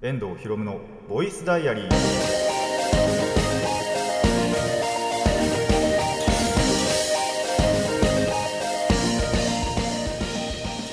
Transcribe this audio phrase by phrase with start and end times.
[0.00, 1.88] 遠藤博夢のボイスダイアリー。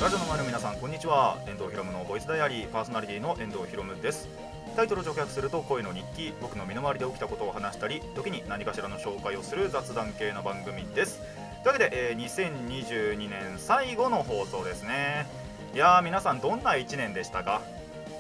[0.02, 1.38] ラジオの前の皆さんこんにちは。
[1.46, 2.68] 遠藤博夢のボイスダイアリー。
[2.70, 4.28] パーソナリティの遠藤博夢です。
[4.76, 11.20] タイトルを直訳すると恋の日記僕の身の回りで起きたことを話したり時に何かしらの紹介をする雑談系の番組です。
[11.64, 15.28] というわけで、えー2022年最後の放送ですね。
[15.76, 17.62] いや皆さんどんな1年でしたか？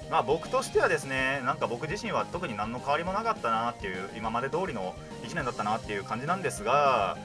[0.10, 7.18] まあ僕としてはですねなんか僕自身は特に何の変わりもなかったなっていう今まで通りの1年だったなっていう感じなんですが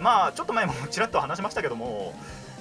[0.00, 2.14] まあちょっと前もちらっと話しましたけども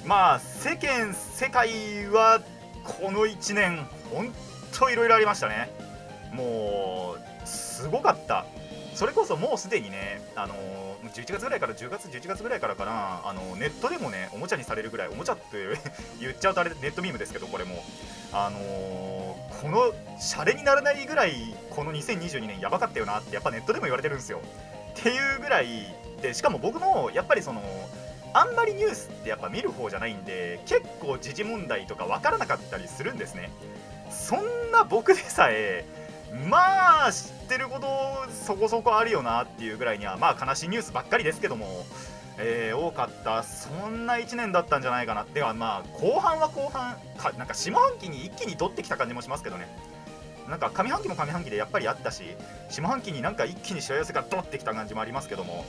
[0.05, 2.41] まあ世間世界は
[2.83, 4.33] この1年本
[4.71, 5.69] 当いろいろありましたね。
[6.31, 8.45] もうすごかった。
[8.93, 10.55] それこそもうすでにね、あの
[11.09, 15.43] 11月ぐらいから10月、11月ぐらいからかな、あのネットでもね、おもちゃにされるぐらい、おもちゃって
[16.19, 17.83] 言っちゃうとあれネットミームですけど、これも、
[18.31, 19.17] あのー
[19.61, 24.39] このシャレにならないぐらい、この2022年やばかったよなって、やっぱネットでも言われてるんですよ。
[24.99, 25.67] っていうぐらい
[26.21, 27.61] で、しかも僕もやっぱりその、
[28.33, 33.49] あんまりニュースってやっぱ見る方じゃないんで、結構時事問題とか分からなかったりするんですね。
[34.11, 35.85] そんな僕でさえ、
[36.49, 37.87] まあ知ってること
[38.31, 41.85] そこそこあるよなっていうぐらいにはまあ悲しいニュースばっかりですけども、
[42.37, 49.67] えー多かったそんな1年だったんじゃないかなではまあ後半は後半かなんか下半期に一気に取ってきた感じもしますけどね。
[50.47, 52.23] なんか上半期も上半期でやっぱりあったし
[52.69, 55.65] 下半期になんか一気にしわ寄せがドってきた感じもありますけども、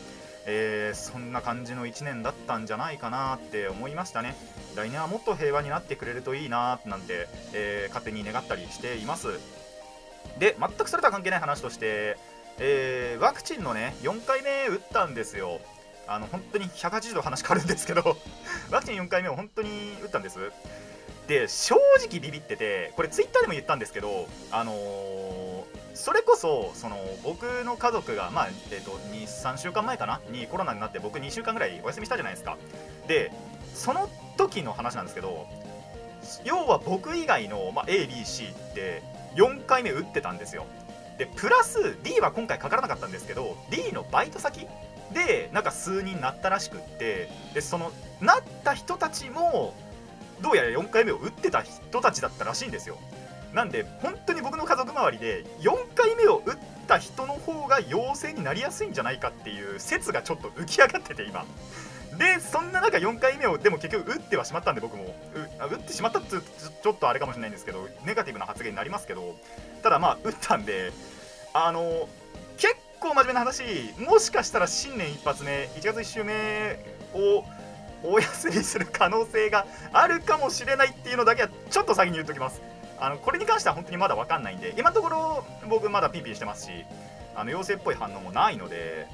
[0.47, 4.37] えーそんな感じの1年だったんじゃないかなって思いましたね。
[4.77, 9.41] 来年はもっと平和になってくれるといいななんて、えー勝手に願ったりしています。
[10.39, 12.17] で全くそれとは関係ない話として、
[12.59, 15.61] えーワクチンのね4回目打ったんですよ。
[16.07, 18.17] あの本当に180度話変わるんですけど
[18.73, 20.53] ワクチン4回目を本当に打ったんです。
[21.27, 25.39] で正直ビビっててこれツイッターでも言ったんですけどあのー
[25.99, 30.21] それこそその僕の家族が、まあえー、と23週間前かな？
[30.31, 32.57] にコロナになって僕2週間ぐらいお休みしたじゃないですか。
[33.09, 33.33] で
[33.75, 35.49] その時の話なんですけど
[36.45, 39.03] 要は僕以外の、まあ、ABC って
[39.39, 40.67] 4回目打ってたんですよ。
[41.17, 44.67] でプラス D は今回かからなかったんですけど D のバイト先
[45.13, 49.75] でなんか数人なったらしくってでそのなった人たちも
[50.41, 52.99] どうやら4回目を打ってた人たちだったらしいんですよ。
[53.53, 56.57] なんで本当に僕の家族周りで4回目を打っ
[56.87, 61.45] た人の方が陽性になりやすいんじゃないかっていう説がちょっと浮き上がってて今。
[62.19, 65.05] でそんな中4回目をでも結局打ってはしまったんで僕も。
[65.05, 65.09] う
[65.59, 66.41] あ打ってしまったってちょ
[66.83, 69.37] ちょっとあれかもしれないんですけどネガティブな発言になりますけど。
[69.83, 70.93] ただまあ打ったんで
[71.53, 72.09] あの
[72.57, 73.63] 結構真面目な話
[73.99, 76.79] もしかしたら新年一発目1月1週目
[77.15, 77.45] を
[78.03, 82.61] お休みする可能性があるかもしれないっていうのだけはちょっと先に言っときます。
[83.01, 86.85] あのこれに関しては本当にまだ分かんないんで今のところ僕まだピンピンしてますし
[87.37, 89.07] あの陽性っぽい反応もないので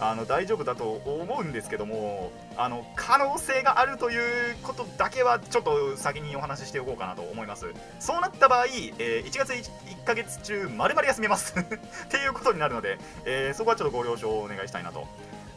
[0.00, 7.66] あの大丈夫だと思うんですけどもあの可能性があるということだけはちょっと先にお話ししておこうかなと思います。
[8.00, 9.70] そうなった場合、えー1月 1,
[10.02, 11.54] 1ヶ月中まるまる休みます。
[11.58, 11.62] っ
[12.08, 15.06] ていうことになるので、えーそこはちょっとご了承をお願いしたいなと。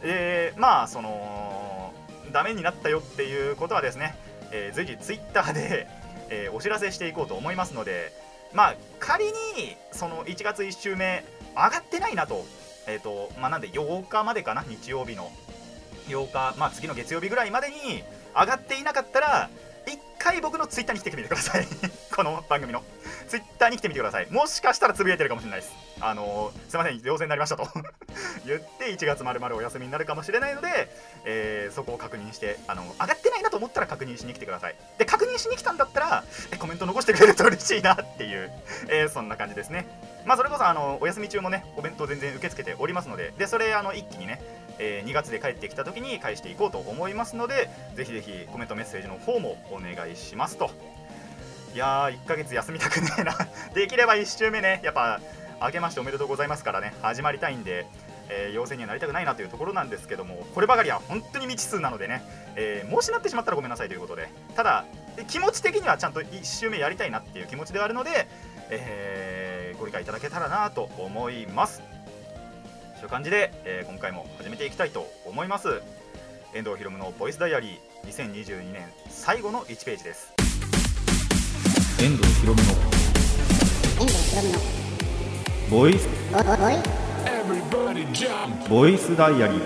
[0.03, 1.93] えーまあその
[2.31, 4.15] ダメになったよっていうことはですね、
[4.51, 5.87] えー随時ツイッターで、
[6.29, 8.11] えお知らせしていこうと思いますので
[8.53, 11.23] まあ仮にその1月1週目
[11.55, 12.45] 上がってないなと
[12.87, 15.31] えっ、とまあなんで8日までかな日曜日の。
[16.07, 18.01] 8日まあ次の月曜日ぐらいまでに
[18.33, 19.49] 上がっていなかったら
[19.85, 21.67] 一回僕のツイッターに来てみてください。
[22.15, 22.83] この番組の。
[23.27, 24.27] ツイッターに来てみてください。
[24.31, 25.73] もしかしたらつぶやいてるかもしれないです。
[25.99, 27.67] あのーすいません陽性になりましたと。
[28.45, 30.89] 言って1月まるまるお休みになるかもしれないので、
[31.25, 33.16] えーそこを確認してあの上がっ
[33.57, 34.75] と思ったら確認しに来てください。
[34.99, 36.23] で確認しに来たんだったら
[36.59, 38.51] コメント残してくれると嬉しいなっていう、
[38.87, 39.87] えーそんな感じですね。
[40.25, 44.41] まあそれこそあのお休み中もねお弁当全然受け付けておりますのででそれあの一気にね
[44.77, 50.69] えー2月で帰ってきた時に返していこうと思いますのでぜひぜひコメントメッセージの方もお願いしますと。
[51.73, 53.35] いやー1ヶ月休みたくねえな。
[53.73, 55.19] できれば1週目ねやっぱ
[55.61, 57.87] 明けましておめでとうございますからね始まりたいんで、
[58.29, 62.23] えー陽性にはなりたくないなというところなんですけどもこればかりは本当に未知数なのでね、
[62.55, 64.85] えーもしなってしまったらごめんなさいということでただ
[65.17, 68.27] え気持ち的にはちゃんと1週目やりたいなっていう気持ちではあるので、
[68.69, 71.83] えーご理解いただけたらなと思います。
[72.99, 75.81] という感じで、えー今回も始めていきたいと思います。
[76.53, 80.33] 遠藤ひろむのボイスダイアリー2022年最後の1ページです。
[82.01, 82.69] 遠藤ひろむの。
[83.99, 84.59] 遠藤ひろみの。
[85.69, 86.07] ボイス。
[86.31, 87.06] ボボイ jump!
[88.69, 89.59] ボイスダイアリー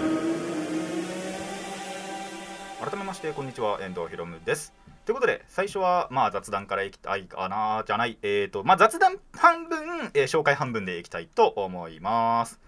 [2.89, 3.79] 改めましてこんにちは。
[3.81, 4.73] 遠藤ひろむです。
[5.05, 8.17] ということで最初はまあ雑談からいきたいかなじゃない。
[8.23, 12.59] えーとまあ雑談半分、えー紹介半分でいきたいと思います。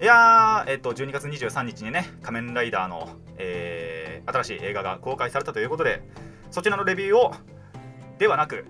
[0.00, 6.02] いやーえっ、と12月23日にね仮面ライダーの、えー新しい映画が公開されたということで
[6.50, 7.32] そちらのレビューを
[8.18, 8.66] ではなく、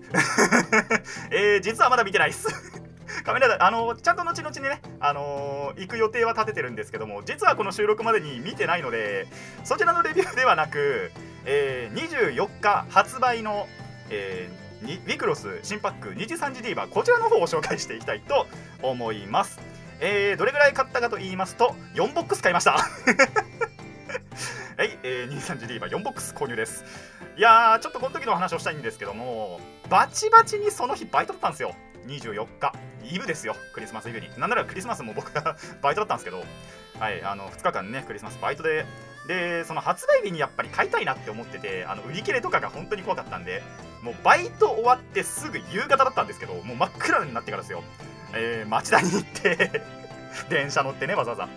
[1.29, 2.80] えー実はまだ見てないっす。
[3.23, 9.27] 仮面ライダーあのちゃんと後々にね、あのー行く予定は立ててるんですけども実はこの収録までに見てないので
[9.63, 11.11] そちらのレビューではなく、
[11.45, 13.67] えー24日発売の、
[14.09, 18.47] えーにウィクロス新パック23時ディーバーこちらの方を紹介していきたいと
[18.81, 19.59] 思います、
[19.99, 22.71] えーどれぐらい買ったかと言いますと4ボックス買いました。
[24.77, 26.83] はい、えー、23時ディーバー4ボックス購入です。
[27.37, 29.59] いやーちょっとこの時の話をしたいんですけども
[29.89, 31.75] バチバチにその日バイトだったんですよ。
[32.07, 32.73] 24日。
[33.11, 34.29] イブですよクリスマスイブに。
[34.37, 36.43] なんならクリスマスも僕が バイトだったんですけど
[36.99, 38.85] はいあの2日間ねクリスマスバイトで
[39.27, 43.61] でその発売日にやっぱり買いたいなって思っててあの売り切れとかが本当に怖かったんで
[44.01, 47.83] もうバイト終わってすぐ夕方だったんですけどもう真っ暗になってからですよ、
[48.33, 49.81] えー町田に行って
[50.49, 51.47] 電車乗ってねわざわざ。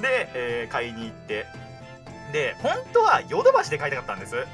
[0.00, 1.46] で、えー買いに行って
[2.32, 4.46] で本当はヨドバシで買いたかったんです。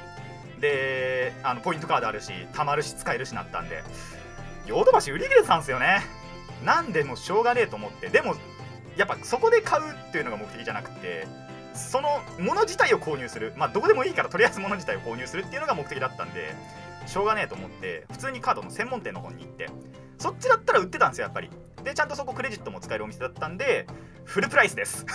[0.59, 3.83] であのポイントカードあるし貯まるし使えるしなったんで
[4.65, 6.01] ヨドバシ売り切れてたんですよね。
[6.63, 8.35] なんでもしょうがねえと思ってでも
[8.97, 11.27] やっぱそこで買うっていうのが目的じゃなくて
[11.73, 13.53] そのもの自体を購入する。
[13.57, 16.55] まあどこでもいいからとりあえず物自体を購入するっていうのが目的だったんで
[17.07, 19.69] しょうがねえと思って普通にカードの専門店の方に行って
[20.19, 21.49] そっちだったら売ってたんですよやっぱり。
[21.83, 23.87] でちゃんとそこクレジットも使えるお店だったんで
[24.23, 25.05] フルプライスです。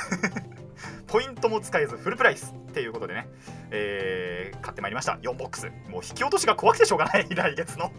[1.07, 3.29] ポイントも使えずフルプライスっていうことでね、
[3.71, 5.19] えー買ってまいりました。
[5.23, 5.67] 4ボックス。
[5.89, 7.91] もう引き落としが怖くてしょうがない来月の。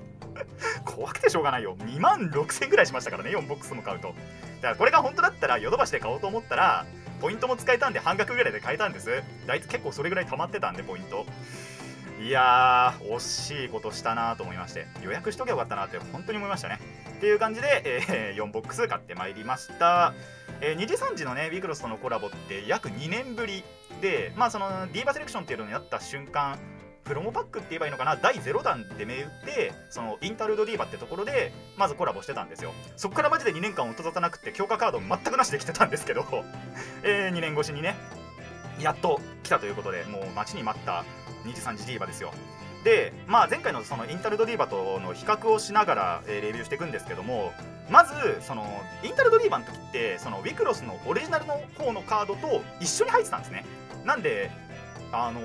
[0.99, 1.77] 怖くてしょうがないよ。
[1.77, 4.09] 2万6000ぐらいしましたからね4ボックスも買うと。
[4.09, 6.85] だからこれが本当だったらヨドバシで買おうと思ったら
[7.21, 9.23] ポイントも使えたんで半額ぐらいで買えたんです。
[9.47, 11.25] 大体結構それぐらい溜まってたんでポイント。
[12.21, 14.87] いやー惜しいことしたなと思いまして。
[15.01, 16.79] 予約しとけばよかったなって本当に思いましたね。
[17.11, 20.13] っていう感じで、えー4ボックス買ってまいりました、
[20.59, 23.63] えー2時3時のねウィクロスとのコラボって約2年ぶり
[24.01, 26.59] でまあそのディーバセレクションっていうのになった瞬間
[27.09, 28.17] プロモパックって言えばいいのかな？
[28.17, 32.71] 第0弾で銘打ってそのインタルードディーバってところでまずコラボしてたんですよ。
[32.97, 36.23] そこからマジで2年間音沙汰なくて強化カード全くなしで来てたんですけど、
[37.01, 37.95] え2年越しにね
[38.79, 41.03] やっと来たということでもう待ちに待った
[41.45, 42.31] 2時3時ディーバですよ。
[42.83, 47.51] で、まあ、前回のそのインタルドディーバとの比較をしながら、えーレビューしていくんですけども
[47.89, 48.65] まずその
[49.03, 53.65] インタルドディーバの時ってそのウィクロスのオリジナルの方のカードと一緒に入ってたんですね。
[54.05, 54.51] なんで
[55.11, 55.41] あの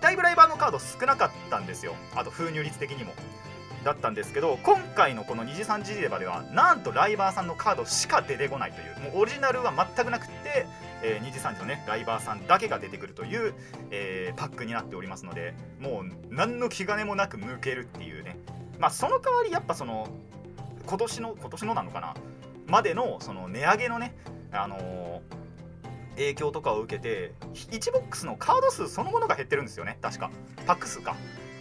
[0.00, 1.94] だいぶライバーのカード少なかったんですよ。
[2.14, 3.12] あと封入率的にも。
[3.84, 9.12] だったんですけど今回のこの2次3次デバではなんとライバーさんのカードしか出てこないという。
[9.12, 10.66] もうオリジナルは全くなくって、
[11.02, 13.54] えー2次3次のねライバーさんだけが出てくるという、
[13.90, 18.36] えーパックになっておりますのでもう何の気兼ねもなく向けるっていうね。
[18.78, 20.08] まあその代わりやっぱその
[20.86, 22.14] 今年の今年のなのかな。
[22.66, 24.14] までのその値上げのね
[24.52, 25.39] あのー
[26.16, 29.98] 影響とかを受けて1ボックスのカード数そのものが減ってるんですよね。
[30.02, 30.30] 確か。
[30.66, 31.16] パック数か。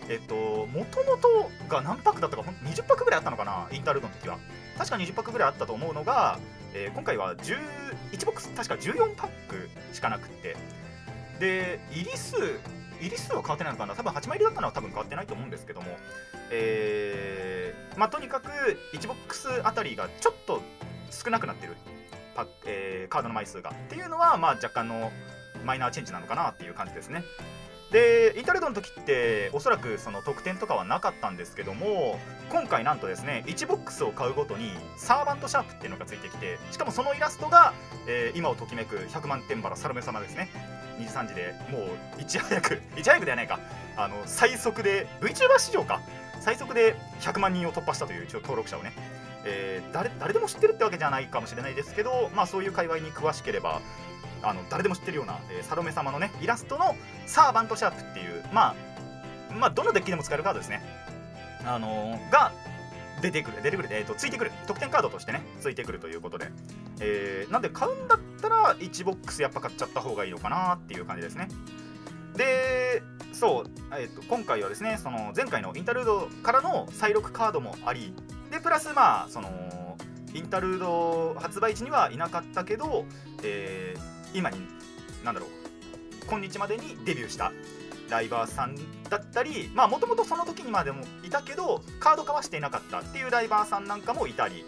[0.10, 4.40] えっともともとが何パックだったか20パックぐらいあったのかなインタールードの時は。
[4.78, 6.40] 確か20パックぐらいあったと思うのが、
[6.74, 10.58] えー今回は11ボックス確か14パックしかなくって。
[11.40, 12.36] で入り数
[13.00, 13.96] 入り数は変わってないのかな。
[13.96, 15.98] 多分8枚入りだったのは多分変わってないと思うんですけども。
[16.52, 18.50] えーまあとにかく
[18.94, 20.62] 1ボックスあたりがちょっと
[21.12, 21.76] 少なくなってる。
[22.46, 23.72] パ、えーカードの枚数が。
[23.72, 25.12] っていうのはまあ若干の
[25.66, 27.24] マイナーチェンジなのかなっていう感じですね。
[27.92, 32.20] でインターレードの時っておそらくその得点とかはなかったんですけども
[32.50, 37.74] 今回なんとですね1ボックスを買うごとにサーバントシャープっていうのがついてきてしかもそのイラストが、
[38.08, 40.50] えー今をときめく100万点バラサロメ様ですね。
[41.00, 41.80] 2時3時でも
[42.20, 43.60] ういち早くいち早くではないか。
[43.98, 46.00] あの最速で VTuber 史上か。
[46.40, 48.94] 最速で100万人を突破したという一応登録者をね、
[49.46, 53.82] えー誰誰でも知ってるってわけじゃないかもしれないですけど、まあ、そういう界隈に詳しければ
[54.42, 58.76] あの誰でも知ってるような、えーサロメ様のねイラストのサーバントシャープっていう、ま
[59.50, 60.82] あ、まあどのデッキでも使えるカードですね、
[61.66, 62.52] あのーが
[63.22, 66.52] 出てくる出てくる、えー、とついてくる得点カードとしてねついてくるということで、
[67.02, 71.50] えーなんで買うんだったら1ボックスやっぱ買っちゃった方がいいのかなっていう感じですね。
[72.36, 73.04] で
[73.34, 78.14] そう、えー、と今回はですねその前回のインタルードからの再録カードもあり
[78.52, 79.50] でプラスまあその
[80.34, 83.06] インタルード発売時にはいなかったけど、
[83.44, 84.58] えー今に
[85.24, 85.50] なんだろう
[86.28, 87.52] 今日までにデビューした
[88.10, 88.76] ライバーさん
[89.10, 94.66] だったりまあもともとその時にまでもいたけどカード化はしていなかったっていうライバーさんなんかもいたり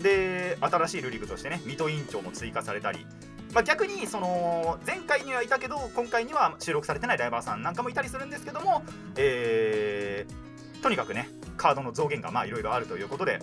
[0.00, 3.06] で新しいルリグとしてね水戸委員長も追加されたり
[3.54, 8.82] まあ、逆にその前回にはいたけど今回には収録されてないライバーさんなんかもいたりするんですけども、
[9.16, 11.28] えーとにかくね
[11.62, 13.40] カードの増減がまあいろいろあるということで、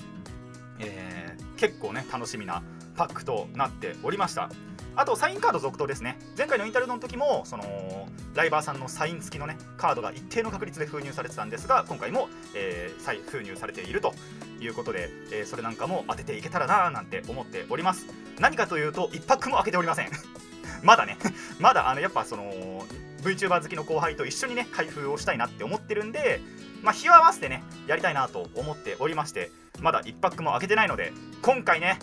[0.79, 1.19] えー
[1.59, 2.63] 結構ね楽しみな
[2.95, 4.49] パックとなっておりました。
[4.95, 6.17] あとサインカード続投ですね。
[6.37, 14.13] 前回のインタルドの時もそのライバーさんのサイン付きのねカードが一定の確率で封入されてたんですが今回も、えー再封入されていると
[14.61, 18.05] いうことで、えーそれなんかも当てていけたらなーなんて思っております。
[18.39, 20.09] 何かというと1パックも開けておりません。
[20.83, 21.17] まだね。
[21.59, 22.85] まだあのやっぱその
[23.21, 26.39] VTuber 好きの後輩と一緒にね開封をしたいなって思ってるんで
[26.81, 31.99] まあ日を合わせてねやりたいなと思っておりましてまだ1パックも開けてないので今回ね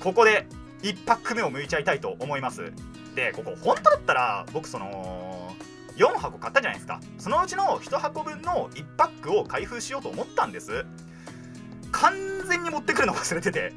[0.00, 0.46] ここで
[0.82, 2.72] 1パック目を向いちゃいたいと思います。
[3.14, 5.54] でここ本当だったら僕その
[5.96, 7.00] 4箱買ったじゃないですか。
[7.18, 10.84] そのうちの1箱分の1パックを開封しようと思ったんです。
[11.92, 12.14] 完
[12.46, 13.72] 全に持ってくるの忘れてて。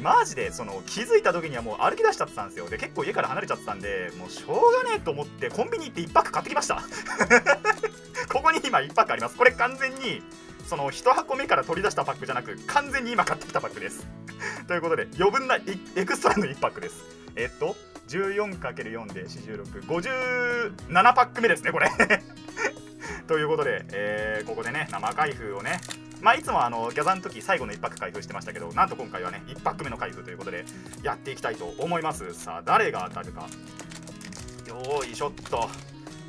[0.00, 2.68] マジでその気づいた時にはもう歩き出しちゃってたんですよ。
[2.68, 6.82] で結構家から離れちゃってたんでもうしょうがねえと思ってコンビニ行って1パック買ってきました。
[8.34, 9.36] ここに今1パックあります。
[9.36, 10.20] これ完全に
[10.66, 14.08] その1箱目から取り出したパックじゃなく完全に今買ってきたパックです。
[14.66, 15.54] ということで余分な
[15.94, 16.96] エクストラの1パックです。
[17.36, 17.76] えっと
[18.08, 21.88] 14×4 で4657パック目ですねこれ。
[23.28, 25.78] ということで、えーここでね生開封をね。
[26.20, 30.64] まあいつもあのギャザーの時最後の1パック開封してましたけどなんと今回はね1パック目の開封ということで
[31.04, 32.34] やっていきたいと思います。
[32.34, 33.46] さあ誰が当たるか。
[34.66, 35.70] よーいしょっと。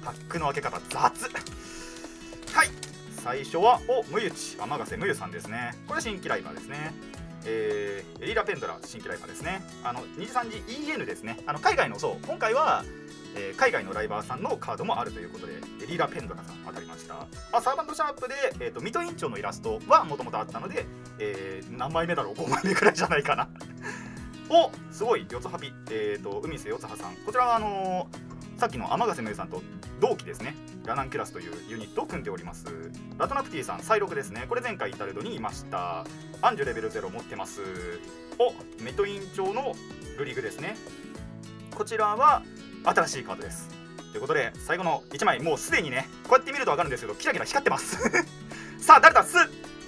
[0.03, 1.54] パックの開け方雑。
[3.25, 5.73] 最初はおむゆち天ヶ瀬むゆさんですね。
[5.87, 6.93] これ新規ライバーですね。
[7.47, 9.63] えーエリラ・ペンドラ新規ライバーですね。
[9.83, 11.39] あの2次3次 EN ですね。
[11.47, 12.85] あの海外のそう今回は、
[13.35, 15.53] えー海外のライバーさんのカードもあるということで
[15.83, 17.25] エリラ・ペンドラさん当たりました。
[17.51, 20.85] あサーバントシャープで、えー、と水戸委員長のイラストはもともとあったので、
[21.17, 23.49] えー何枚目だろう5枚目くらいじゃないかな。
[24.49, 27.15] おすごい四つ葉ピえっ、と海瀬四つ葉さん。
[27.25, 29.61] こちらはあのーさっきの天ヶ瀬めぐさんと
[29.99, 30.55] 同期ですね。
[30.85, 32.65] ラナンキュラスというユニットを組んでおります。
[33.17, 34.45] ラトナプティさん再録ですね。
[34.47, 36.05] これ前回イタルドにいました。
[36.41, 37.61] アンジュレベル0持ってます。
[38.39, 39.73] おメト委員長の
[40.17, 40.77] グリグですね。
[41.75, 42.43] こちらは
[42.85, 43.69] 新しいカードです。
[44.11, 47.97] ということで最後の1枚もうすでにねこうやって見ると分かるんですけどキラキラ光ってます。
[48.79, 49.23] さあ誰だ？
[49.25, 49.35] す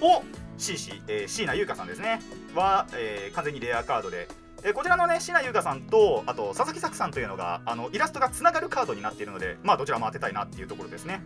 [0.02, 0.22] お
[0.58, 2.20] シーシー、えー、椎名優香さんですね。
[2.54, 4.28] は、えー完全にレアカードで
[4.64, 11.20] えこちらのね椎名優香さんとあと佐々木作さんというのがあのイラストがつながるカードになっているのでまあどちらも当てたいなっていうところですね。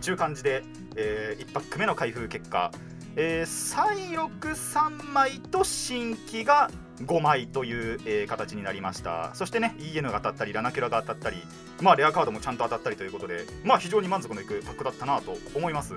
[0.00, 0.64] 中感じで、
[0.96, 2.72] え1パック目の開封結果、
[3.14, 6.70] えー、再録3枚と新規が
[7.04, 9.30] 5枚という、えー形になりました。
[9.34, 11.36] そしてね EN が当たったりラナキュラが当たったり
[11.80, 15.94] まあレアカードもちゃんと当たったりということでまあ非常に満足のいくパックだったなと思います。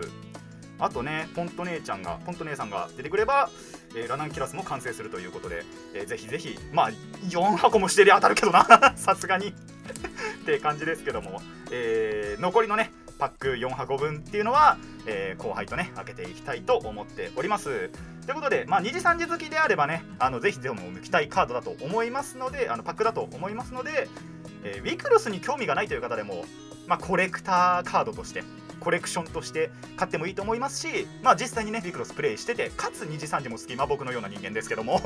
[0.79, 3.50] あとねポント姉ちゃんがポント姉さんが出てくれば、
[3.96, 5.63] えーラナンキュラスも完成するということで、
[5.94, 6.89] えーぜひぜひまあ
[7.29, 8.65] 4箱もしてりゃ当たるけどな
[8.96, 9.53] さすがに。
[10.41, 11.41] って感じですけども、
[11.72, 17.89] えー残りのねパック4箱分っていうのは、えー後輩とね開けていきたいと思っております。
[18.25, 24.10] ということで、まあ、2次3次好きであればねあのぜひでも抜きたいカードだと思いますのであのパックだと思いますので、
[24.63, 26.44] えーウィクロスに興味がないという方でも、
[26.88, 28.44] まあ、コレクターカードとして
[28.86, 35.01] コレクションとして買ってもいいと思いますし、まあ、実際にねウィクロスプレイしててかつ2次3次も好き、まあ、僕のような人間ですけども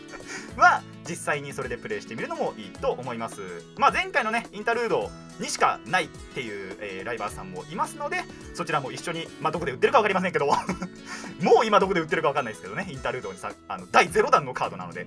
[0.56, 3.42] は実際にそれでプレイしてみるのもいいと思います、
[3.76, 8.22] まあ、前回のねインタルードにしかないっていう、えーライバーさんもいますので
[8.54, 10.46] そちらも一緒に、まあ、どこで売ってるか分かりませんけど
[11.42, 15.06] もう今どこで売ってるか分かんないですけどねインタルードにさあの第0弾のカードなので、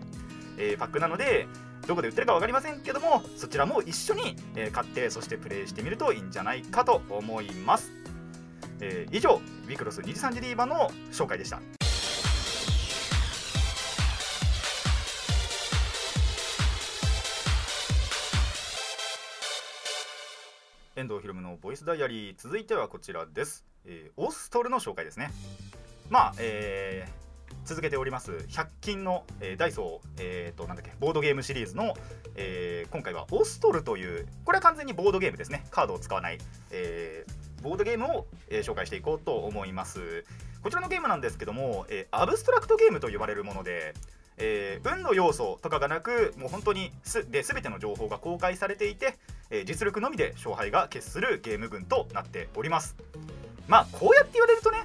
[0.57, 1.47] えーパックなので
[1.87, 7.91] どこで売ってるか分かりませんけどもそちらも一緒に、え買ってそしてプレイしてみるといいんじゃないかと思います、
[8.81, 9.35] えー以上
[9.67, 11.61] ウィクロス2次3次ディーバの紹介でした。
[20.95, 25.31] 遠藤ひろむのボイスダイアリー続いてはこちらです、えーオストルの紹介ですね。
[26.09, 27.21] まあえー
[27.63, 31.93] 続けております100均の、えーダイソー、えー、となんだっけボードゲームシリーズの、
[32.35, 35.63] えー今回はオストルというこれは完全にボードゲームですね。
[35.69, 36.39] カードを使わない、
[36.71, 40.25] えーボードゲームを、えー紹介していこうと思います。
[40.63, 43.93] こちらのゲームなんですけども、えーアブストラクトゲームと呼ばれるもので、
[44.37, 49.17] えー運の要素とかがなくもう本当にすで全ての情報が公開されていて、
[49.49, 52.95] え実力のみで勝敗が決するゲーム群となっております。
[53.67, 54.83] まあこうやって言われるとね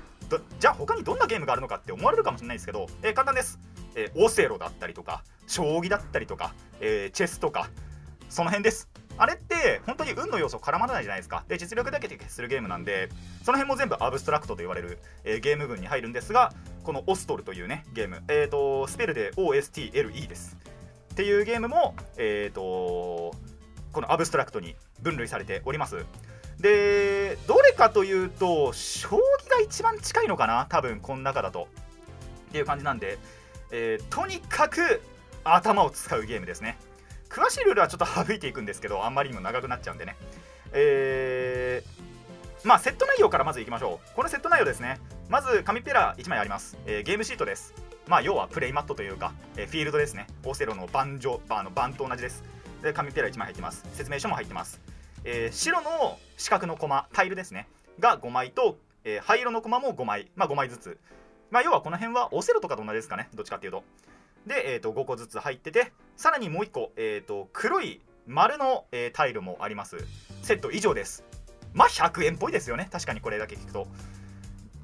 [0.58, 3.58] じゃあ他にどんなゲームがあるのかって思われるかもしれないですけど、え簡単です、
[3.94, 7.70] えオセロだったりとか将棋だったりとか、えチェスとか
[8.28, 8.88] その辺です。
[9.18, 11.44] あれって本当に運の要素絡まらないじゃないですか。
[11.48, 13.08] で実力だけで決するゲームなんで
[13.44, 16.52] その辺も全部アブストラクトと言われる、えーゲーム群に入るんですが
[16.84, 20.56] このオストルというねゲーム、えー、とスペルで OSTLE です。
[21.12, 23.34] っていうゲームも、えー、と
[23.92, 26.04] このアブストラクトに分類されております。
[26.60, 30.66] でどれかというと将棋が一番近いのかな？
[30.68, 31.68] 多分この中だと。
[32.48, 33.18] っていう感じなんで、
[33.72, 35.02] えーとにかく
[35.44, 36.78] 頭を使うゲームですね。
[37.36, 40.16] 詳しいルールはちょっと省いていくんですけどあんまりにも長くなっちゃうんでね。
[40.72, 44.16] えー、まあセット内容からまずいきましょう。
[44.16, 44.98] このセット内容ですね。
[45.28, 47.74] まず紙ペラ1枚あります、えーゲームシートです。
[48.08, 50.26] まあ要はプレイマットというか、えーフィールドですね。
[50.46, 52.42] オセロの盤上あの盤と同じです。
[52.82, 53.84] で紙ペラ1枚入ってます。
[53.92, 54.80] 説明書も入ってます、
[55.24, 57.68] えー白の四角のコマタイルですね。
[58.00, 60.30] が5枚と、えー灰色のコマも5枚。
[60.36, 60.98] まあ5枚ずつ。
[61.50, 63.28] まあ要はこの辺はオセロとかと同じですかね。
[63.34, 63.84] どっちかっていうと。
[64.46, 69.96] で、えー、と5個ずつ入っててさらにもう1個、えー、と黒い丸の、えータイルもあります。
[70.42, 71.24] セット以上です。
[71.72, 72.88] まあ100円っぽいですよね。
[72.90, 73.86] 確かにこれだけ聞くと。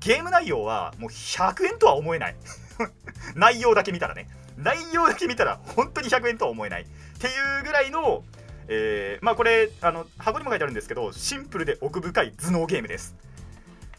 [0.00, 2.36] ゲーム内容はもう100円とは思えない。
[3.34, 4.28] 内容だけ見たらね。
[4.56, 6.82] 内容だけ見たら本当に100円とは思えない。
[6.82, 6.86] っ
[7.18, 8.24] ていうぐらいの、
[8.68, 13.16] えーまあこれあの箱にも書いてあるんですけどシンプルで奥深い頭脳ゲームです。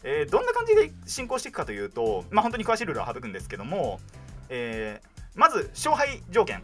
[0.02, 4.00] えーどんな感じで進行していくかというと、まあ、本当に詳しいルールは省くんですけども、
[4.48, 6.62] えーまず勝敗条件。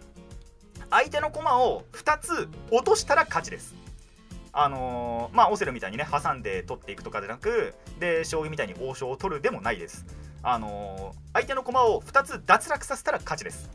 [0.90, 3.74] 相手の駒を2つ落としたら勝ちです。
[4.52, 10.04] あのーまあオセロみたいにね挟んで取っていくとかじゃなくで将棋みたいに王将を取るでもないです。
[10.42, 13.70] あのー相手の駒を2つ脱落させたら勝ちです。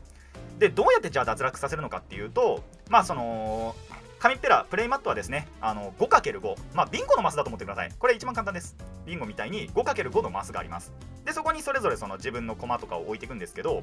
[0.58, 3.74] でどうやってじゃあ脱落させるのかっていうとまあその
[4.18, 7.92] 紙ペラプレイマットはですねあの 5×5 まあビンゴのマスだと思ってください。
[7.98, 8.76] これ一番簡単です。
[9.06, 10.92] ビンゴみたいに 5×5 のマスがあります。
[11.24, 13.82] でそこにそれぞれその自分の駒とかを置いていくんですけど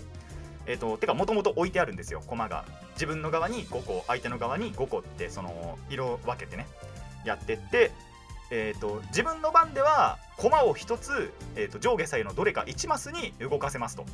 [0.65, 2.65] えっ、とてかもともと置いてあるんですよ駒が。
[2.93, 6.67] 自分の側に5個相手の側に5個ってその色分けてね
[7.25, 7.91] やってって
[8.55, 14.05] えー、と自分の番では駒を1つ、えー、と上下左右のどれか1マスに動かせますと。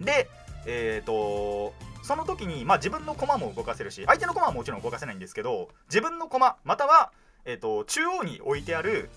[0.00, 0.28] で
[0.66, 7.12] えー、とその時に、まあ、自分の駒も動かせるし相手の駒はもちろん動かせないんですけど自分の駒または、
[7.44, 9.10] えー、と中央に置いてある、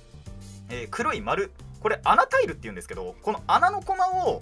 [0.70, 4.42] えー黒い丸これ穴タイルっていうんですけどこの穴の駒を、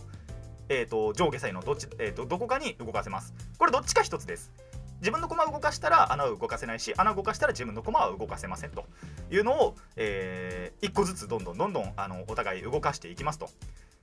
[0.72, 3.34] えー、と上下左右のどっち、えー、とどこかに動かせます。
[3.58, 4.54] これどっちか1つです。
[5.02, 8.86] 自分の駒を動かしたら穴を動かせないし穴を動かしたら自分の駒は動かせませんと。
[9.30, 13.50] いうのを、え1個ずつどんどんどんどんあのお互い動かしていきますと。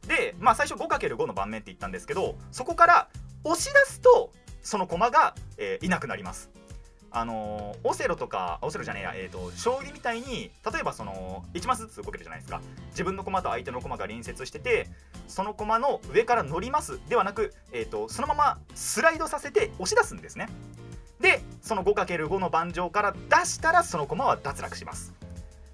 [0.07, 3.09] で、まあ、最初 5×5 の盤面って言ったんですけどそこから
[3.45, 4.31] 押し出すと
[4.63, 6.51] その駒が、えーいなくなります。
[7.11, 12.61] あのオセロとかオセロじゃねえや、えー、と将棋みたいに例えばその1マスずつ動けるじゃないですか。
[12.91, 14.89] 自分の駒と相手の駒が隣接してて
[15.27, 17.01] その駒の上から乗ります。
[17.09, 20.49] ではなく、えー、とそのままスライドさせて押し出すんですね。
[21.21, 25.15] でその 5×5 の盤上から出したらその駒は脱落します。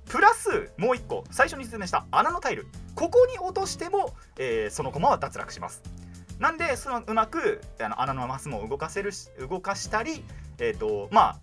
[0.09, 2.67] プラスもう1個最初に説明した穴のタイル。
[2.95, 5.83] ここに落としても、えーその駒は脱落します。
[6.39, 9.13] なんでそのうまくあの穴のマスも動かせる
[9.49, 10.25] 動かしたり
[10.59, 11.39] えーとまあ、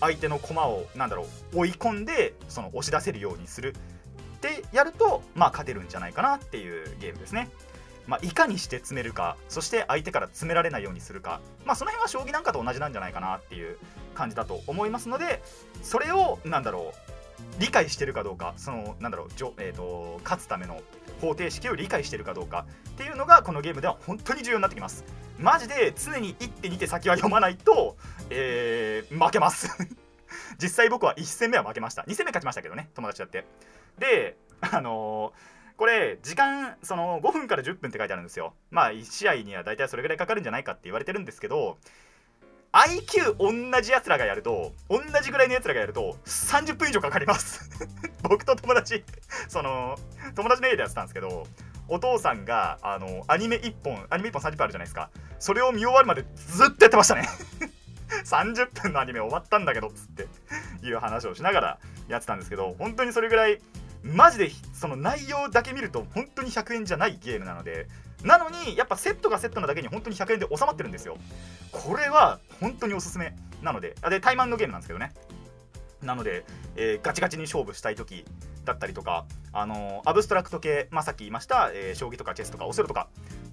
[0.00, 3.74] 相手の駒をなんだろう追い込んでその押し出せるようにする
[4.36, 7.48] ってやると、まあ、勝てるんじゃないかなっていうゲームですね。
[8.06, 13.78] まあ、いかにして詰めるかそして相手から詰められないようにするか、まあ、その辺は将棋なんかと同じなんじゃないかなっていう
[14.14, 15.42] 感じだと思いますので
[15.82, 20.80] それをなんだろう理解してるかどうかそのなんだろう、えー、と勝つための
[21.20, 25.04] 方程式を理解してるかどうかっていうのがこのゲームでは本当に重要になってきます。
[25.38, 27.96] マジで常に1手2手先は読まないと、
[28.30, 29.68] えー負けます。
[30.58, 32.02] 実際僕は1戦目は負けました。
[32.02, 33.44] 2戦目勝ちましたけどね友達だって。
[33.98, 38.54] であのーこれ時間その5分から10分って書いてあるんですよ。
[38.70, 41.76] まあ1試合には大体それぐらいかかるんじゃないかって言われてるんですけど
[42.72, 47.68] IQ 同じやつらがやると同じぐらいのやつらがやると30分以上かかります。
[48.26, 49.04] 僕と友達
[49.48, 49.98] その
[50.34, 51.46] 友達の家でやってたんですけど
[51.88, 55.10] お父さんがあのアニメ1本アニメ1本30分あるじゃないですか。
[55.38, 57.28] それを見終わるまでずっとやってましたね。
[58.24, 63.60] 30分のアニメ終わったんだけどっつっていう話をしながらやってたんですけど本当にそれぐらい
[64.02, 67.88] マジでその内容だけ見ると本当に100円じゃないゲームなので
[68.24, 71.16] なのにやっぱセットがセットなだけに本当に100円で収まってるんですよ。
[71.70, 73.34] これは本当におすすめ。
[73.62, 75.12] なのであで対マンのゲームなんですけどね。
[76.02, 76.44] なので、
[76.76, 78.24] えーガチガチに勝負したい時
[78.64, 83.08] だったりとか、あのーアブストラクト系、まあ、さっき言いました、えー将棋とかチェスとかオセロとか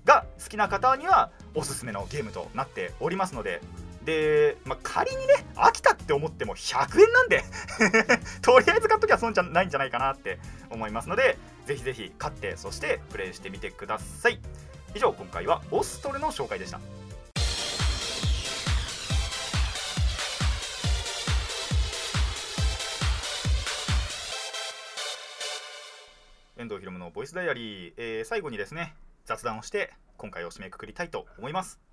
[0.06, 3.62] が好きな方にはおすすめのゲームとなっておりますので
[4.06, 7.44] で、まあ、仮にね飽きたって思っても100円なんで
[8.42, 10.40] とりあえず買っときゃ損じゃないんじゃないかなって
[10.70, 14.40] 思いますのでぜひぜひ買ってそしてプレイしてみてください。
[14.96, 16.80] 以上今回はオストレの紹介でした。
[26.56, 28.94] 遠藤ひろむのボイスダイアリー、えー最後にですね
[29.26, 31.93] 雑談をして今回を締めくくりたいと思います。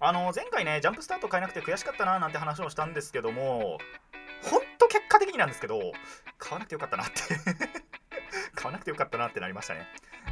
[0.00, 3.78] あの前回ねジャンプスタート買えなくて悔しかったななんて話をしたんですけども
[4.42, 5.80] ほんと結果的になんですけど
[6.38, 7.12] 買わなくてよかったなって。
[8.54, 9.86] 買わなくてよかったなってなりましたね。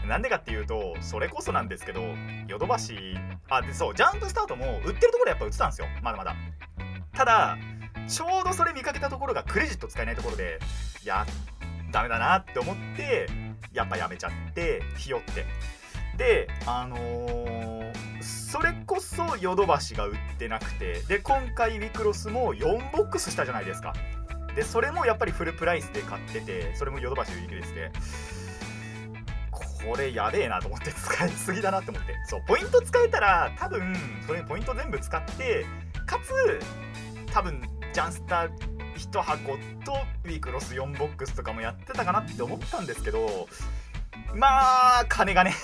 [0.07, 2.03] なんでかっていうとそれこそなんですけど
[2.46, 3.16] ヨドバシ
[3.48, 5.88] あでそうジャンプスタートも売ってるところでやっぱ売ってたんですよ。
[6.03, 6.35] まだまだ。
[7.12, 7.57] ただ
[8.09, 10.59] ちょうどそれ見かけたところがクレジット使えないところで
[11.03, 11.27] いや
[11.90, 13.29] ダメだなって思って
[13.72, 15.46] やっぱやめちゃってひよって。
[16.16, 17.54] であのー
[18.55, 23.93] それこそヨドバシが売ってなくてで今回ウィクロスも4ボックスしたじゃないですか。
[24.55, 27.93] でそれもやっぱりフルプライスで買っててそれもヨドバシ売り切れてて
[29.51, 32.14] これやべえなと思って使いすぎだなって思って。
[32.29, 33.93] そうポイント使えたら多分
[34.25, 35.67] それにポイント全部使って
[36.07, 36.61] かつ
[37.33, 37.61] 多分
[37.93, 38.51] ジャンスター
[38.95, 43.49] 1箱とウィクロス4ボックスとかもやってたかなって思ったんですけど
[44.33, 45.55] まあ金がね。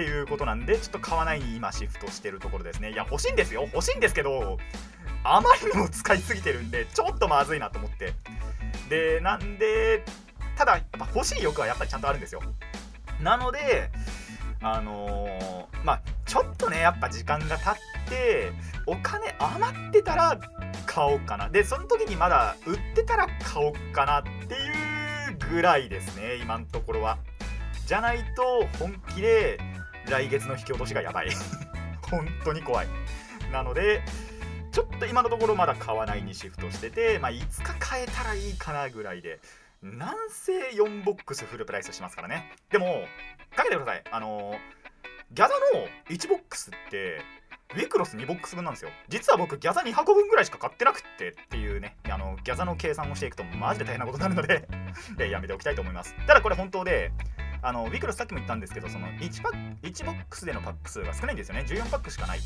[0.00, 2.92] ていうことなんでちょっと買わないに今シフトしてるところですね。
[2.92, 3.68] いや欲しいんですよ。
[3.70, 4.56] 欲しいんですけど
[5.24, 8.14] あまりにも使いすぎてるんでちょっとまずいなと思って。
[8.88, 10.02] でなんで
[10.56, 12.40] ただやっぱ欲しい欲はやっぱりちゃんとあるんですよ。
[13.20, 13.90] なので
[14.62, 18.52] あのーまあちょっとねやっぱ時間が経って
[18.86, 20.40] お金余ってたら
[20.86, 21.50] 買おうかな。
[21.50, 27.18] でその時にまだ売ってたら買おうかなっていうぐらいですね今のところは。
[27.86, 29.58] じゃないと本気で
[30.08, 31.30] 来月の引き落としがやばい。
[32.10, 32.88] 本当に怖い。
[33.52, 34.02] なので
[34.72, 39.40] ちょっと今のところまだ買わないにシフトしてて、まあ、いつか買えたらいいかなぐらいで
[39.82, 42.52] なんせ4ボックスフルプライスしますからね。
[42.70, 43.04] でも
[43.56, 44.04] かけてください。
[44.10, 44.54] あの
[45.32, 47.22] ギャザの1ボックスって
[47.74, 48.90] ウィクロス2ボックス分なんですよ。
[49.08, 54.42] 実は僕ギャザ2箱分ぐらいしか買ってなくてっていうねあのギャザの計算をしていくとマジで大変なことになるの
[55.16, 56.14] で やめておきたいと思います。
[56.26, 57.12] ただこれ本当で
[57.62, 61.64] あのウィクロスさっきも言ったんですけどその 1, パッ1ボックスでのパック数が少ないんですよね。
[61.66, 62.40] 14パックしかない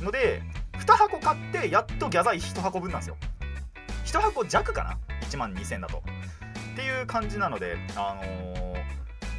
[0.00, 0.42] ので
[0.74, 3.16] 2箱買ってやっとギャザイ1箱分なんですよ。
[4.06, 4.98] 1箱弱かな
[5.28, 6.02] ？1万2000だと。
[6.72, 8.64] っていう感じなのであのー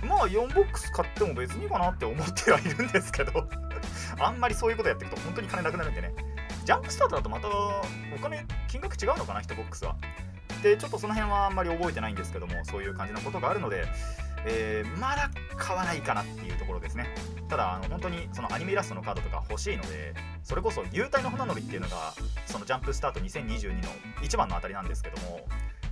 [0.06, 3.48] まあ4ボックス買っても別にいいかなって思ってはいるんですけど
[4.20, 6.14] あんまりそういうことやっていくと本当に金なくなるんでね。
[6.64, 7.84] ジャンプスタートだとまたお
[8.22, 9.96] 金金額違うのかな？1ボックスは。
[10.64, 13.86] でちょっとその辺はあんまり覚えてないんですけどもそういう感じのことがあるので、
[14.46, 17.08] えーまだ買わないかなっていうところですね。
[17.50, 22.14] ただあの本当にそのアニメイラストのカードとか欲しいのでそれこそ幽体の船乗りっていうのが
[22.46, 23.90] そのジャンプスタート2022の
[24.24, 25.42] 一番の当たりなんですけども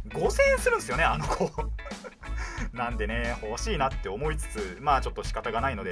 [0.09, 1.51] 5000円するんですよねあの子。
[2.73, 5.91] なんでね欲しいなって思いつつまあちょっと仕方がないので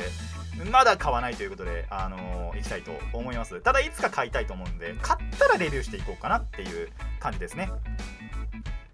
[0.71, 3.61] まだ買わないということであのー行きたいと思います。
[3.61, 7.69] ただいつか買いたいと思うんで買ったらレビューしていこうかなっていう感じですね。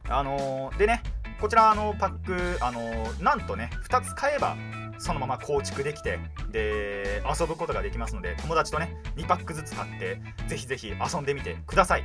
[0.10, 1.02] あのーでね
[1.40, 2.82] こちらのパック、あの
[3.22, 4.58] なんとね2つ買えば
[4.98, 6.20] そのまま構築できて
[6.52, 12.04] で遊ぶことができますので友達とね2パックずつ買ってぜひぜひ遊んでみてください。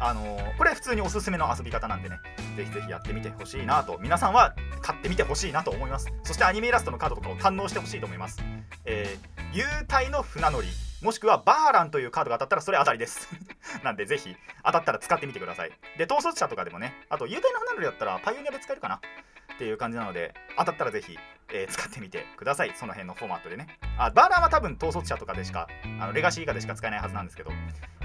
[0.00, 2.16] あのーこれ普通におすすめの遊び方なんでね。
[2.56, 3.98] ぜひぜひやってみてほしいなと。
[3.98, 6.08] 皆さんは買ってみてほしいなと思います。
[6.22, 8.42] そしてアニメイラストのカードとかを堪能してほしいと思います。
[8.84, 10.68] えー、幽体の船乗り。
[11.02, 13.28] もしくはバーランというカードが当たったらそれ当たりです。
[13.82, 15.70] なんでぜひ当たったら使ってみてください。
[15.96, 16.94] で統率者とかでもね。
[17.08, 19.00] あと幽体の船乗りだったらパイオニアで使えるかな。
[19.54, 21.18] っていう感じなので当たったらぜひ、
[21.52, 22.72] えー使ってみてください。
[22.74, 23.66] その辺のフォーマットでね。
[23.98, 25.68] あバーランは多分統率者とかでしか
[26.00, 27.50] あのレガシー以下でしか使えないはずなんですけど、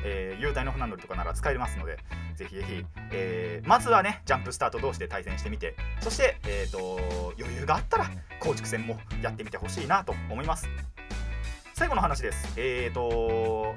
[0.04, 1.98] えー、幽体の船乗りとかなら使えますので
[2.36, 10.68] ぜひぜひ、えーまずはねジャンプスタート同士で対戦してみてそして、えー、と余裕があったら構築戦もやってみてほしいなと思います。
[11.74, 12.54] 最後の話です。
[12.58, 13.74] えーと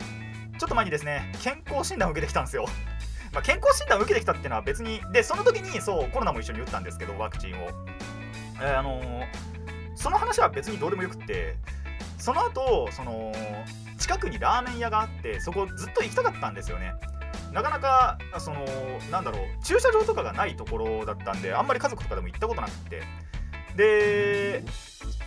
[0.58, 2.66] ちょっと前にですね健康診断を受けてきたんですよ。
[3.32, 7.68] まあ健康診断を受けてきたっていうのは別にでその時にそうコロナも一緒に打ったんですけどワクチンを、
[8.60, 9.47] えーあのー
[10.08, 11.54] その話は別にどうでもよくって
[12.16, 13.30] その後その
[13.98, 16.94] 近くにラーメン屋があってそこずっと行きたかったんですよね。
[17.52, 18.64] なかなかその
[19.10, 23.02] なんだろう駐車場とかがないところだったんであんまり家族とかでも行ったことなくって。
[23.76, 24.64] で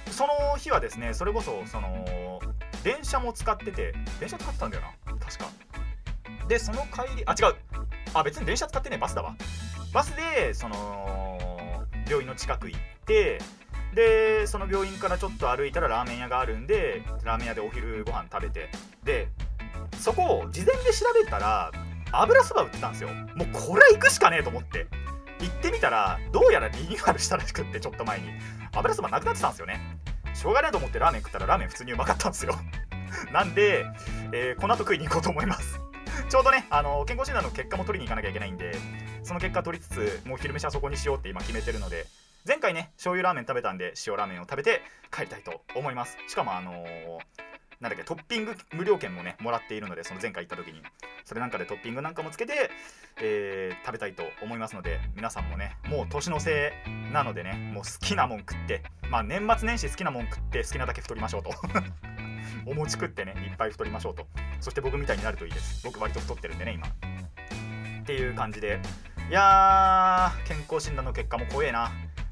[0.09, 2.39] その日はですねそれこそその
[2.83, 5.45] 電車も使ってて電車使ってたんだよな確か。
[6.47, 7.55] でその帰りあ違う。
[8.15, 9.35] あ別に電車使ってねバスだわ。
[9.93, 11.37] バスでその
[12.07, 13.37] 病院の近く行って
[13.93, 18.69] でその病院からちょっと歩いたらラーメン屋があるんでラーメン屋でお昼ご飯食べて。
[19.03, 19.27] で
[19.99, 21.71] そこを事前で調べたら
[22.11, 23.09] 油そば売ってたんですよ。
[23.35, 24.87] もうこれは行くしかねえと思って。
[25.39, 28.29] 行ってみたらどうやらリニューアルしたらしくってちょっと前に。
[28.73, 29.79] 油そばなくなってたんですよね。
[30.33, 32.55] しょうがないと思ってラーメン食ったらラーメン普通にうまかったんですよ。
[33.33, 33.85] なんで、
[34.31, 35.79] えーこの後食いに行こうと思います。
[36.29, 38.73] ちょうどねあの健康診断の結果も取りに行かなきゃいけないんで
[39.23, 42.05] その結果取りつつもう昼飯はそこにしようって今決めてるので
[42.47, 46.17] 前回ね醤油ラーメン食べたんで塩ラーメンを食べて帰りたいと思います。
[46.27, 47.19] しかもあのー
[47.79, 50.81] なんだっけトッピング無料券もねもらっているのでその前回行った時に。
[51.23, 52.69] それなんかでトッピングなんかもつけて、
[53.21, 61.51] えー食べたいと思いますので皆さんもねもう年のせいなのでねもう好きなもん食ってまあ年末年始好きなもん食って好きなだけ太りましょうと。
[62.65, 64.27] お餅食ってねいっぱい太りましょうと。
[64.59, 65.83] そして僕みたいになるといいです。
[65.85, 66.87] 僕割と太ってるんでね今。
[66.87, 68.79] っていう感じで。
[69.29, 71.91] いやー健康診断の結果も怖えな。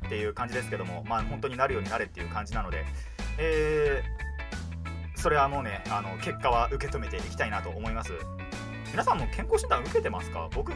[0.10, 2.84] っていう感じですけどもまあ本当になるようになれっていう感じなので
[3.38, 8.14] えーそれはもうねあの結果は受け止めていきたいなと思います。
[8.92, 10.50] 皆さんも健康診断受けてますか？
[10.56, 10.72] 僕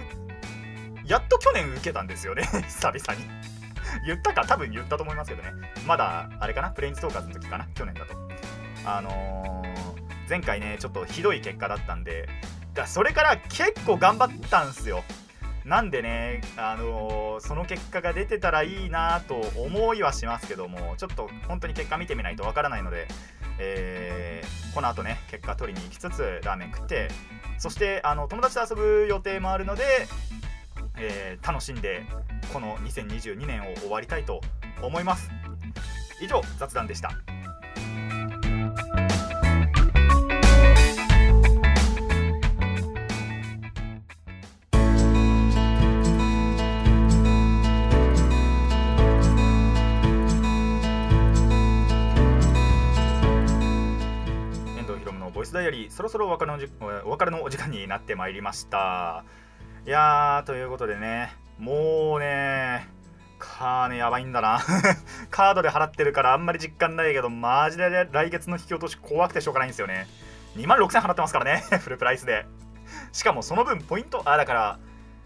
[1.06, 3.26] やっと去年受けたんですよね 久々に。
[4.06, 4.46] 言ったか？
[4.46, 5.50] 多分言ったと思いますけどね。
[5.88, 6.70] まだあれかな？
[6.72, 7.66] プレインストーカーズの時かな？
[7.74, 8.14] 去年だと。
[8.86, 12.28] あのー前回ねちょっとひどい結果だったんで
[12.74, 15.04] だそれから結構頑張ったんすよ。
[15.66, 23.08] なんでね、あのーその結果が出てたらいいなと思いはしますけどもちょっと本当に結果見てみないとわからないので、
[23.60, 27.08] えーこの後ね結果取りに行きつつラーメン食って
[27.60, 29.84] そしてあの友達と遊ぶ予定もあるので、
[30.98, 32.04] えー楽しんで
[32.52, 34.42] この2022年を終わりたいと
[34.82, 35.30] 思います。
[36.22, 37.12] 以上雑談でした。
[55.64, 56.60] むのボイスダイアリーそろそろお別れの
[57.06, 59.24] お別れのお時間になってまいりました。
[59.86, 62.88] いやーということでねもうね
[63.40, 64.60] カーネやばいんだな。
[65.30, 70.08] カードで払ってるからあんまり実感ないけどマジで来月の引き落とし怖くてしょうがないんですよね。
[70.56, 72.46] 2万6000払ってますからね フルプライスで。
[73.12, 74.80] しかもその分ポイントあだから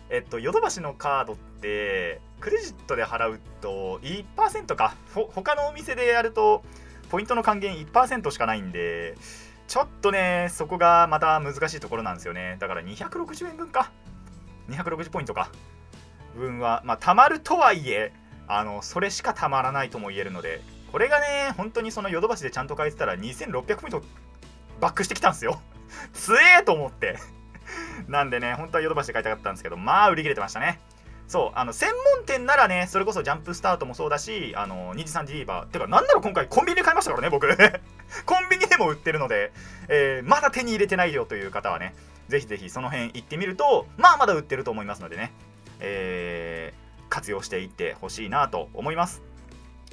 [0.10, 4.96] えっとヨドバシのカードってクレジットで払うと1%か。
[5.14, 6.64] ほ他のお店でやると
[7.10, 9.16] ポイントの還元1%しかないんで
[9.68, 12.58] ちょっとねそこがまた難しいところなんですよね。
[12.60, 13.92] だから260円分か。
[14.70, 15.50] 260ポイントか。
[16.36, 18.14] 分はまあたまるとはいえ
[18.48, 24.04] あのそれしかたまらないとも言えるのでこれがね本当にそのヨドバシでちゃんと返せたら2600ポイント
[24.80, 25.62] バックしてきたんですよ。
[26.14, 27.18] 強えーと思って。
[28.08, 30.80] なんでね本当はヨドバシで買いたかったんですけどまあ売り切れてましたね。
[31.28, 35.68] そうあの専門店ならねそれこそジャンプスタートもそうだしあの2次3次リーバー。
[35.68, 37.48] てかなんなら今回コンビニで買いましたからね僕。
[38.26, 39.52] コンビニでも売ってるので、
[39.88, 41.94] えーまだ手に入れてないよという方はね
[42.28, 45.32] ぜひぜひその辺行ってみるとまあまだ売ってると思いますのでね、
[45.80, 49.22] えー活用していってほしいなと思います。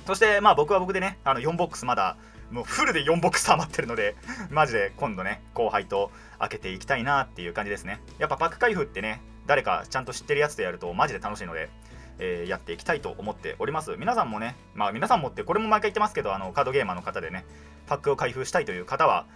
[0.04, 2.16] そしてまあ僕は僕でねあの4ボックスまだ
[2.50, 4.16] もうフルで4ボックス余ってるので
[4.50, 8.00] マジで今度ね後輩と開けていきたいなっていう感じですね。
[8.18, 11.70] やっぱパック開封ってね誰かちゃんと知ってるやつとやるとマジで楽しいので
[12.18, 13.96] えーやっていきたいと思っております。
[13.96, 17.44] 皆さんもねまあ皆さんもってこれも毎回言ってますけどあのカードゲーマーの方でね
[17.86, 19.26] パックを開封したいという方は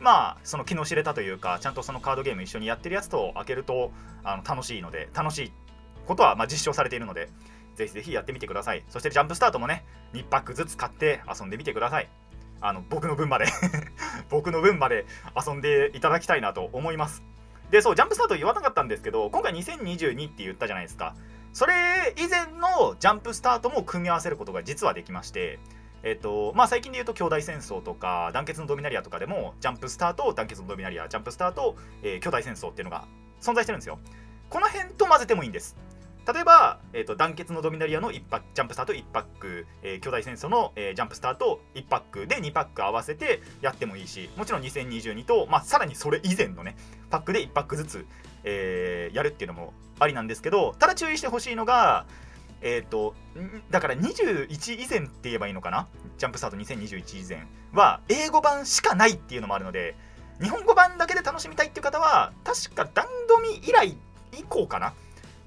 [0.00, 3.92] まあその気の知れたというかちゃんとそのカードゲーム一緒にやってるやつと開けると
[4.24, 5.52] あの楽しいので楽しい
[6.06, 7.30] ことはまあ実証されているので
[7.74, 8.84] ぜひぜひやってみてください。
[8.88, 12.08] そしてジャンプスタートもね2パックずつ買って遊んでみてください。
[12.60, 13.46] あの僕の分まで
[14.30, 15.04] 僕の分まで
[15.36, 17.22] 遊んでいただきたいなと思います。
[17.70, 21.14] でそうジャンプスタート言わなかったんですけど今回2022って言ったじゃないですか。
[21.56, 21.72] それ
[22.18, 25.58] 以前のジャンプスタートも組み合わせることが実はできまして
[26.02, 33.06] えっとまあ、最近で言うと兄弟戦争とか団結のドミナリアとかでもジャンプスタートと団結のドミナリアジャンプスタートと、えー兄弟戦争っていうのが
[33.40, 33.98] 存在してるんですよ。
[34.50, 35.76] この辺と混ぜてもいいんです。
[36.32, 46.76] 例えば、えー、と団結のドミナリアの1パックジャンプスタート1パック、えー兄弟戦争の、えージャンプスタート1パックで2パック合わせてやってもいいしもちろん2022と、まあ、さらにそれ以前のね
[47.08, 48.06] パックで1パックずつ、
[48.46, 52.06] えーやるっていうのもありなんですけどただ注意してほしいのが
[52.62, 53.14] えっ、と
[53.70, 55.86] だから21以前って言えばいいのかな？
[56.16, 59.94] ジャンプスタート2021以前は英語版しかないっていうのもあるので
[60.40, 63.96] 日本語版だけで楽しみたいっていう方は確か段ドミ以来
[64.32, 64.94] 以降かな？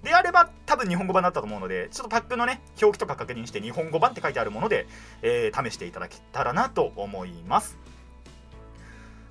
[0.04, 4.88] であれば多分日本語版だったと思うのでちょっとパックのね表記とか確認して日本語版って書いてあるもので、
[5.22, 7.78] えー試していただけたらなと思います。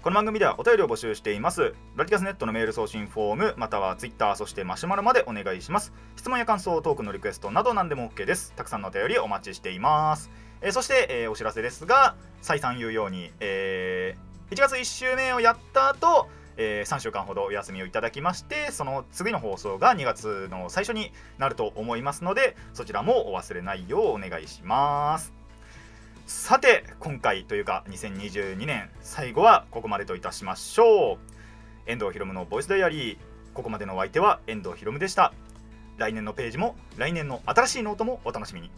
[0.00, 1.74] この番組ではお便りを募集しています。
[1.96, 5.92] ラディカスネットのメール送信フォームまたはツイッターそしてマシュマロまでお願いします。
[6.14, 8.52] 質問や感想トークのリクエストなど何でも OK です。
[8.54, 10.30] たくさんのお便りお待ちしています、
[10.60, 25.37] えーそして、えーお知らせですが再三言うように、えー1月1週目をやった後えー3週間ほどお休みをいただきましてその次の放送が2月の最初になると思いますのでそちらもお忘れないようお願いします。
[26.28, 31.18] さて今回というか2022年最後はここまでといたしましょう。
[31.86, 33.18] 遠藤ひろむのボイスダイアリー
[33.54, 35.32] ここまでのお相手は遠藤ひろむでした。
[35.96, 38.70] 来年のページも来年の新しいノートもお楽しみに。